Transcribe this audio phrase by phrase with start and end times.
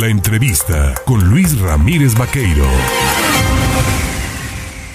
[0.00, 2.64] La entrevista con Luis Ramírez Vaqueiro.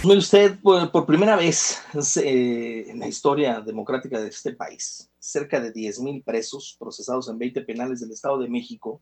[0.03, 1.81] Usted, por, primera vez
[2.21, 7.61] eh, en la historia democrática de este país, cerca de 10.000 presos procesados en 20
[7.61, 8.99] penales del Estado de México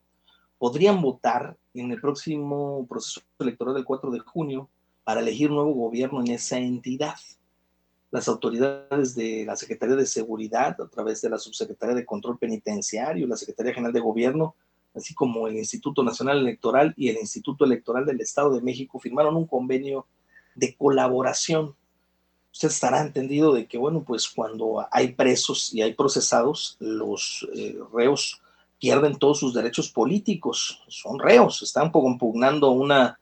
[0.59, 4.69] podrían votar en el próximo proceso electoral del 4 de junio
[5.03, 7.15] para elegir nuevo gobierno en esa entidad.
[8.11, 13.25] Las autoridades de la Secretaría de Seguridad, a través de la Subsecretaría de Control Penitenciario,
[13.25, 14.53] la Secretaría General de Gobierno,
[14.97, 19.35] así como el Instituto Nacional Electoral y el Instituto Electoral del Estado de México, firmaron
[19.35, 20.07] un convenio
[20.55, 21.75] de colaboración.
[22.51, 27.77] Usted estará entendido de que, bueno, pues cuando hay presos y hay procesados, los eh,
[27.93, 28.41] reos
[28.79, 33.19] pierden todos sus derechos políticos, son reos, están impugnando una,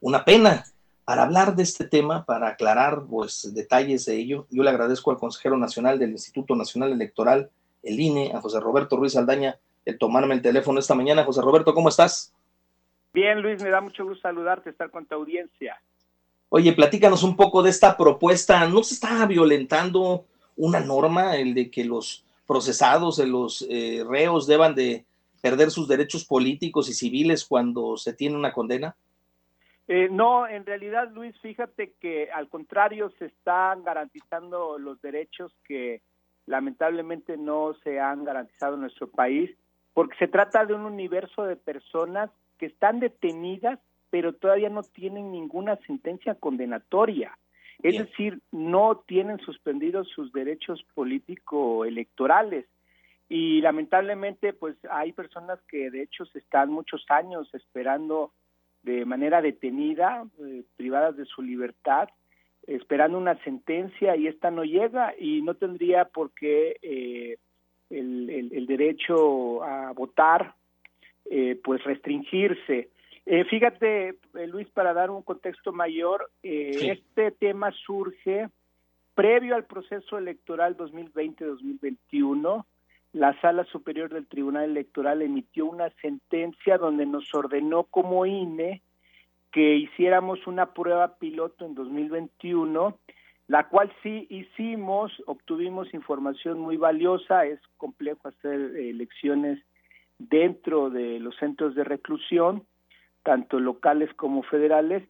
[0.00, 0.64] una pena.
[1.04, 5.18] Para hablar de este tema, para aclarar pues, detalles de ello, yo le agradezco al
[5.18, 7.50] consejero nacional del Instituto Nacional Electoral,
[7.82, 11.24] el INE, a José Roberto Ruiz Aldaña, el tomarme el teléfono esta mañana.
[11.24, 12.34] José Roberto, ¿cómo estás?
[13.14, 15.80] Bien, Luis, me da mucho gusto saludarte, estar con tu audiencia.
[16.50, 18.68] Oye, platícanos un poco de esta propuesta.
[18.68, 24.46] ¿No se está violentando una norma, el de que los procesados, de los eh, reos
[24.46, 25.04] deban de
[25.40, 28.96] perder sus derechos políticos y civiles cuando se tiene una condena?
[29.88, 36.02] Eh, no, en realidad, Luis, fíjate que al contrario se están garantizando los derechos que
[36.46, 39.50] lamentablemente no se han garantizado en nuestro país,
[39.96, 43.78] porque se trata de un universo de personas que están detenidas,
[44.10, 47.38] pero todavía no tienen ninguna sentencia condenatoria.
[47.82, 52.66] Es decir, no tienen suspendidos sus derechos político-electorales.
[53.30, 58.32] Y lamentablemente, pues hay personas que de hecho se están muchos años esperando
[58.82, 62.10] de manera detenida, eh, privadas de su libertad,
[62.66, 67.38] esperando una sentencia y esta no llega y no tendría por qué eh,
[67.90, 70.54] el, derecho a votar
[71.30, 72.90] eh, pues restringirse.
[73.26, 78.48] Eh, fíjate, eh, Luis, para dar un contexto mayor, eh, este tema surge
[79.16, 82.64] previo al proceso electoral 2020-2021.
[83.14, 88.82] La Sala Superior del Tribunal Electoral emitió una sentencia donde nos ordenó como INE
[89.50, 92.98] que hiciéramos una prueba piloto en 2021,
[93.48, 99.62] la cual sí hicimos, obtuvimos información muy valiosa, es complejo hacer elecciones
[100.18, 102.64] dentro de los centros de reclusión,
[103.22, 105.04] tanto locales como federales,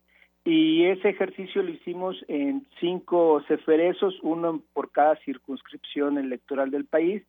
[0.44, 7.22] y ese ejercicio lo hicimos en cinco ceferezos, uno por cada circunscripción electoral del país,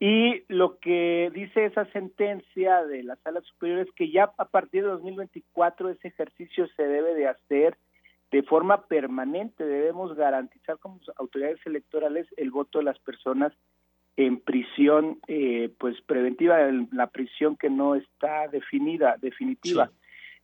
[0.00, 4.84] y lo que dice esa sentencia de la sala superior es que ya a partir
[4.84, 7.76] de 2024 ese ejercicio se debe de hacer
[8.30, 13.52] de forma permanente, debemos garantizar como autoridades electorales el voto de las personas
[14.16, 16.58] en prisión eh, pues preventiva,
[16.92, 19.90] la prisión que no está definida, definitiva.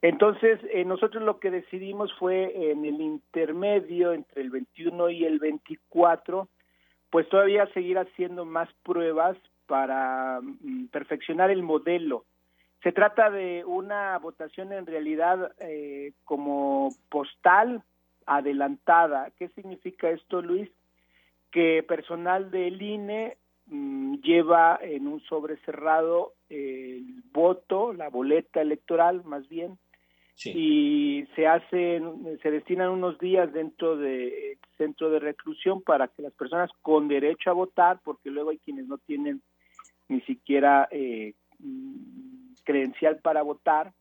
[0.01, 5.39] Entonces, eh, nosotros lo que decidimos fue en el intermedio entre el 21 y el
[5.39, 6.47] 24,
[7.09, 9.37] pues todavía seguir haciendo más pruebas
[9.67, 12.25] para mm, perfeccionar el modelo.
[12.85, 17.81] Se trata de una votación en realidad eh, como postal
[18.27, 19.31] adelantada.
[19.39, 20.69] ¿Qué significa esto, Luis?
[21.49, 29.23] Que personal del INE mm, lleva en un sobre cerrado el voto, la boleta electoral
[29.23, 29.79] más bien,
[30.43, 36.33] y se hacen, se destinan unos días dentro del centro de reclusión para que las
[36.33, 39.41] personas con derecho a votar, porque luego hay quienes no tienen
[40.07, 41.33] ni siquiera eh,
[42.65, 43.93] credencial para votar,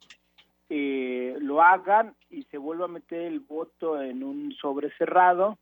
[0.68, 5.58] eh, lo hagan y se vuelva a meter el voto en un sobre cerrado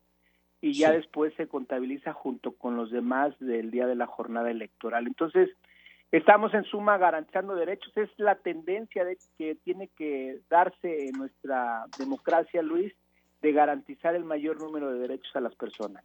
[0.61, 5.05] y ya después se contabiliza junto con los demás del día de la jornada electoral.
[5.05, 5.49] Entonces,
[6.13, 11.85] Estamos en suma garantizando derechos, es la tendencia de que tiene que darse en nuestra
[11.97, 12.93] democracia, Luis,
[13.41, 16.03] de garantizar el mayor número de derechos a las personas.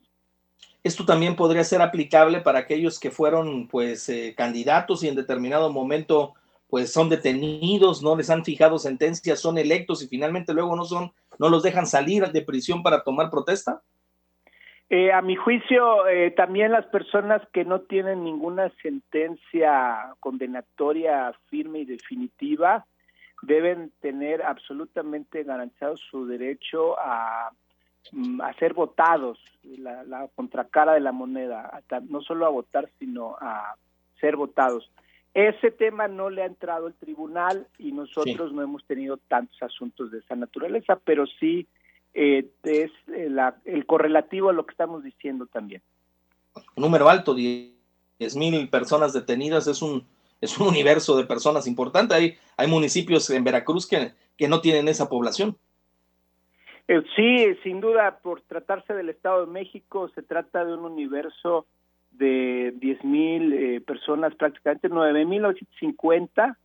[0.83, 5.71] Esto también podría ser aplicable para aquellos que fueron pues eh, candidatos y en determinado
[5.71, 6.33] momento
[6.69, 11.13] pues son detenidos, no les han fijado sentencias, son electos y finalmente luego no son,
[11.39, 13.83] no los dejan salir de prisión para tomar protesta.
[14.91, 21.81] Eh, a mi juicio, eh, también las personas que no tienen ninguna sentencia condenatoria firme
[21.81, 22.87] y definitiva
[23.43, 27.51] deben tener absolutamente garantizado su derecho a,
[28.13, 33.75] mm, ser votados, la, la, contracara de la moneda, no solo a votar, sino a
[34.21, 34.91] ser votados.
[35.39, 40.11] Ese tema no le ha entrado el tribunal y nosotros no hemos tenido tantos asuntos
[40.11, 41.69] de esa naturaleza, pero sí
[42.13, 43.31] eh, es eh,
[43.65, 45.81] el correlativo a lo que estamos diciendo también.
[46.75, 47.71] Un número alto, 10
[48.35, 50.05] mil personas detenidas, es un,
[50.41, 52.15] es un universo de personas importante.
[52.15, 55.57] Hay, hay municipios en Veracruz que, que no tienen esa población.
[56.89, 61.65] Eh, sí, sin duda, por tratarse del Estado de México, se trata de un universo
[62.19, 66.57] de 10 mil eh, personas, prácticamente 9.850,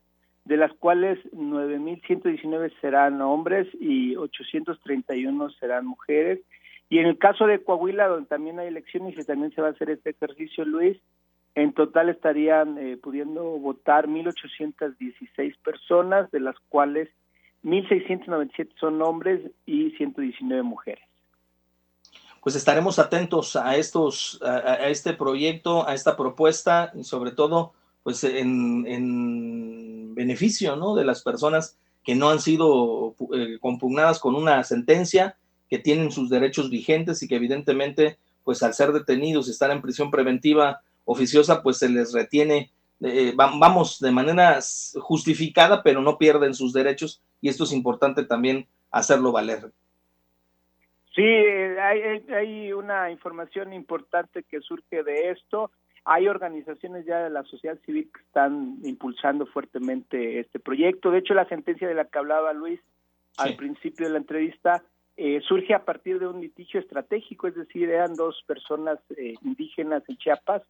[0.46, 6.40] de las cuales 9.119 serán hombres y 831 serán mujeres.
[6.90, 9.72] Y en el caso de Coahuila, donde también hay elecciones y también se va a
[9.72, 10.98] hacer este ejercicio, Luis,
[11.56, 17.10] en total estarían eh, pudiendo votar 1.816 personas, de las cuales
[17.64, 21.13] 1.697 son hombres y 119 mujeres.
[22.44, 27.74] Pues estaremos atentos a estos, a, este proyecto, a esta propuesta y sobre todo,
[28.04, 30.94] pues en, en beneficio, ¿no?
[30.94, 35.38] De las personas que no han sido eh, compugnadas con una sentencia,
[35.70, 39.82] que tienen sus derechos vigentes y que evidentemente, pues al ser detenidos y estar en
[39.82, 42.72] prisión preventiva oficiosa, pues se les retiene
[43.06, 44.60] eh, vamos de manera
[45.02, 49.74] justificada, pero no pierden sus derechos y esto es importante también hacerlo valer.
[51.16, 55.72] Sí, hay, hay una información importante que surge de esto.
[56.06, 61.12] Hay organizaciones ya de la sociedad civil que están impulsando fuertemente este proyecto.
[61.12, 62.80] De hecho, la sentencia de la que hablaba Luis
[63.38, 64.84] al principio de la entrevista
[65.16, 70.04] eh, surge a partir de un litigio estratégico, es decir, eran dos personas eh, indígenas
[70.08, 70.64] en Chiapas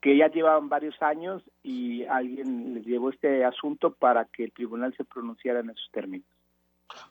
[0.00, 4.94] que ya llevaban varios años y alguien les llevó este asunto para que el tribunal
[4.96, 6.26] se pronunciara en esos términos.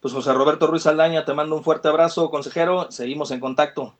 [0.01, 3.95] Pues José Roberto Ruiz Aldaña, te mando un fuerte abrazo, consejero, seguimos en contacto.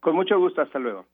[0.00, 1.06] Con mucho gusto, hasta luego.